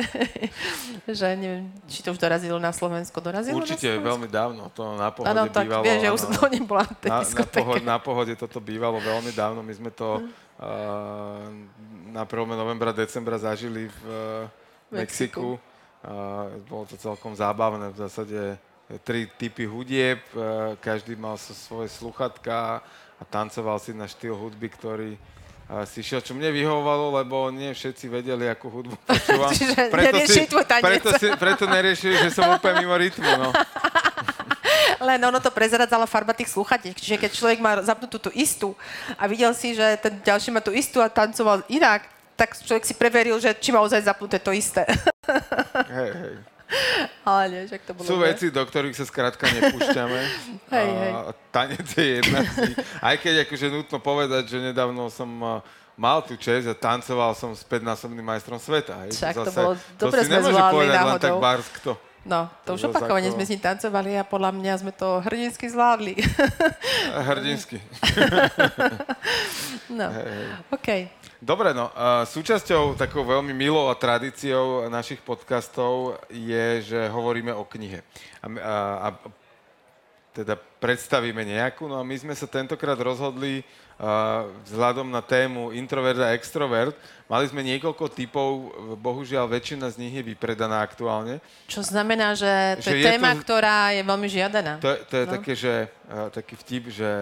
[1.19, 3.19] že neviem, či to už dorazilo na Slovensko.
[3.19, 4.07] Dorazilo Určite, na Slovensko?
[4.15, 4.63] veľmi dávno.
[4.71, 5.83] To na pohode ano, tak, bývalo.
[5.83, 9.59] Vieš, že už som to nebola na, na, pohode, na pohode toto bývalo veľmi dávno.
[9.59, 10.23] My sme to...
[10.23, 10.43] Hmm
[12.13, 12.29] na 1.
[12.45, 15.57] novembra, decembra zažili v eh, Mexiku.
[15.57, 15.71] Mexiku.
[16.67, 17.95] Bolo to celkom zábavné.
[17.95, 18.59] V zásade
[19.01, 22.83] tri typy hudieb, eh, každý mal svoje sluchatka
[23.17, 27.73] a tancoval si na štýl hudby, ktorý eh, si šiel, čo mne vyhovovalo, lebo nie
[27.73, 29.49] všetci vedeli, akú hudbu počúvam.
[29.55, 30.41] Čiže preto, si,
[30.83, 33.31] preto, si, preto neriešili, že som úplne mimo rytmu.
[33.39, 33.49] No.
[35.03, 36.95] Len ono to prezradzala farba tých sluchatiek.
[36.95, 38.71] Čiže keď človek má zapnutú tú istú
[39.19, 42.07] a videl si, že ten ďalší má tú istú a tancoval inak,
[42.39, 44.87] tak človek si preveril, že či má ozaj zapnuté to isté.
[45.91, 46.35] Hej, hej.
[47.21, 50.19] Ale nie, že to bolo Sú veci, do ktorých sa skrátka nepúšťame.
[50.75, 51.11] hej, hej.
[51.53, 52.77] Tanec je jedna z nich.
[52.97, 55.29] Aj keď akože nutno povedať, že nedávno som
[55.93, 59.05] mal tú čest a tancoval som s 5-násobným majstrom sveta.
[59.05, 59.13] Hej.
[59.13, 61.13] Však Zase, to bolo dobre to si nemôže povedať náhodou.
[61.13, 61.91] len tak bars kto.
[62.23, 63.35] No, to už opakovane ako...
[63.35, 66.15] sme s ním tancovali a podľa mňa sme to hrdinsky zvládli.
[67.27, 67.83] Hrdinsky.
[69.99, 70.07] no.
[70.71, 71.11] OK.
[71.43, 71.91] Dobre, no,
[72.23, 77.99] súčasťou takou veľmi milou a tradíciou našich podcastov je, že hovoríme o knihe.
[78.39, 79.07] A, a, a
[80.31, 83.67] teda predstavíme nejakú, no a my sme sa tentokrát rozhodli
[84.67, 86.95] vzhľadom na tému introvert a extrovert.
[87.31, 91.39] Mali sme niekoľko typov, bohužiaľ väčšina z nich je vypredaná aktuálne.
[91.71, 94.73] Čo znamená, že to že je, téma, to, ktorá je veľmi žiadaná.
[94.83, 95.31] To, to je no.
[95.39, 95.75] také, že,
[96.35, 97.13] taký vtip, že,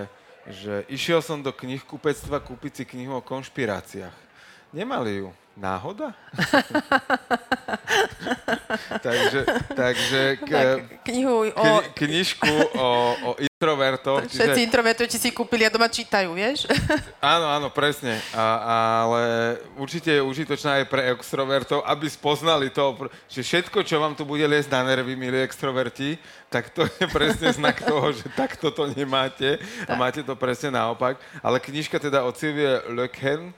[0.50, 4.31] že išiel som do knihkupectva kúpiť si knihu o konšpiráciách.
[4.72, 5.34] Nemali ju.
[5.52, 6.16] Náhoda?
[9.06, 9.44] takže
[9.76, 11.52] takže k, tak, knihu o...
[11.52, 12.88] Kni, knižku o,
[13.20, 14.32] o introvertoch.
[14.32, 15.20] Všetci čiže...
[15.20, 16.72] si kúpili a doma čítajú, vieš?
[17.20, 18.24] áno, áno, presne.
[18.32, 18.44] A,
[19.04, 19.22] ale
[19.76, 24.48] určite je užitočná aj pre extrovertov, aby spoznali to, že všetko, čo vám tu bude
[24.48, 26.16] liesť na nervy, milí extroverti,
[26.48, 31.20] tak to je presne znak toho, že takto to nemáte a máte to presne naopak.
[31.44, 33.52] Ale knižka teda od Sylvie Lechen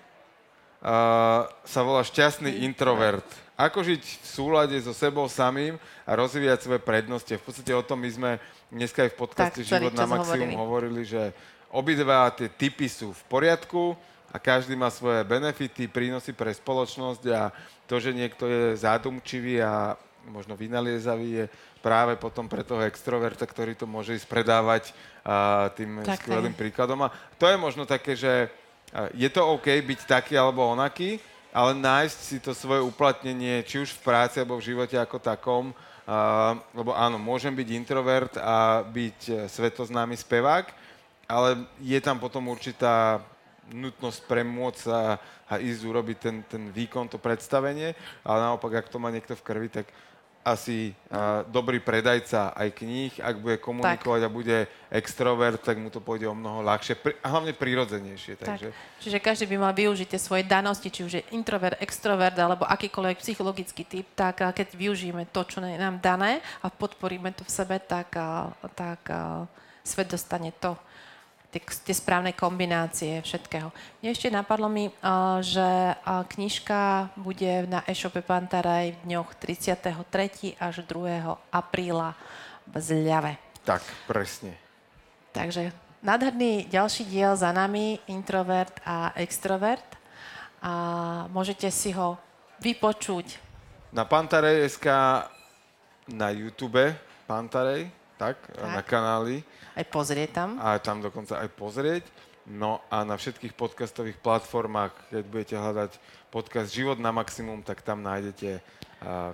[0.84, 3.26] uh, sa volá Šťastný introvert.
[3.56, 7.32] Ako žiť v súlade so sebou samým a rozvíjať svoje prednosti.
[7.32, 8.32] V podstate o tom my sme
[8.68, 10.60] dneska aj v podcaste tak, Život na maximum hovorili.
[10.60, 11.24] hovorili, že
[11.72, 13.96] obidva tie typy sú v poriadku
[14.34, 17.54] a každý má svoje benefity, prínosy pre spoločnosť a
[17.86, 19.94] to, že niekto je zádumčivý a
[20.26, 21.46] možno vynaliezavý, je
[21.84, 27.06] práve potom pre toho extroverta, ktorý to môže ísť predávať uh, tým tak, skvelým príkladom.
[27.06, 28.50] A to je možno také, že
[29.14, 31.18] je to OK byť taký alebo onaký,
[31.54, 35.74] ale nájsť si to svoje uplatnenie, či už v práci alebo v živote ako takom,
[36.04, 40.68] Uh, lebo áno, môžem byť introvert a byť e, svetoznámy spevák,
[41.32, 43.24] ale je tam potom určitá
[43.72, 45.16] nutnosť premôcť sa
[45.48, 49.46] a ísť urobiť ten, ten výkon, to predstavenie, ale naopak, ak to má niekto v
[49.48, 49.88] krvi, tak
[50.44, 54.28] asi uh, dobrý predajca aj kníh, ak bude komunikovať tak.
[54.28, 54.58] a bude
[54.92, 58.44] extrovert, tak mu to pôjde o mnoho ľahšie a hlavne prirodzenejšie.
[58.44, 58.68] Takže...
[58.70, 59.00] Tak.
[59.00, 63.24] Čiže každý by mal využiť tie svoje danosti, či už je introvert, extrovert alebo akýkoľvek
[63.24, 67.80] psychologický typ, tak keď využijeme to, čo je nám dané a podporíme to v sebe,
[67.80, 68.12] tak,
[68.76, 69.02] tak
[69.84, 70.76] svet dostane to,
[71.54, 73.70] tie, tie správne kombinácie všetkého.
[74.02, 80.58] Mne ešte napadlo mi, uh, že uh, knižka bude na e-shope Pantaraj v dňoch 33.
[80.58, 81.54] až 2.
[81.54, 82.18] apríla
[82.66, 83.38] v Zľave.
[83.62, 84.58] Tak, presne.
[85.32, 85.70] Takže
[86.02, 89.86] nádherný ďalší diel za nami, introvert a extrovert.
[90.64, 90.74] A
[91.30, 92.18] môžete si ho
[92.64, 93.38] vypočuť.
[93.94, 94.88] Na Pantarej.sk
[96.08, 96.96] na YouTube
[97.28, 97.88] Pantarej,
[98.18, 98.64] tak, tak.
[98.64, 99.44] na kanáli
[99.74, 100.50] aj pozrieť tam.
[100.62, 102.04] A tam dokonca aj pozrieť.
[102.44, 105.92] No a na všetkých podcastových platformách, keď budete hľadať
[106.28, 108.60] podcast Život na maximum, tak tam nájdete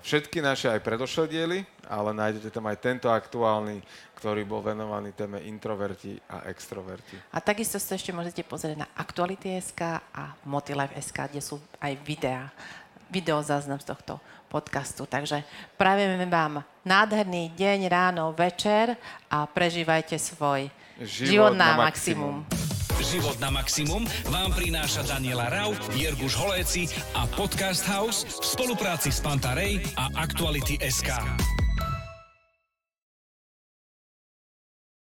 [0.01, 3.81] všetky naše aj predošlé diely, ale nájdete tam aj tento aktuálny,
[4.17, 7.17] ktorý bol venovaný téme introverti a extroverti.
[7.33, 9.81] A takisto sa ešte môžete pozrieť na Aktuality.sk
[10.13, 12.49] a Motilife.sk, kde sú aj videá,
[13.09, 15.05] videozáznam z tohto podcastu.
[15.05, 15.45] Takže
[15.77, 18.97] pravíme vám nádherný deň, ráno, večer
[19.29, 22.43] a prežívajte svoj život, život na, na maximum.
[22.43, 22.67] maximum.
[22.99, 29.23] Život na maximum vám prináša Daniela Rau, Jirguš Holéci a Podcast House v spolupráci s
[29.23, 31.15] Pantarej a Aktuality SK.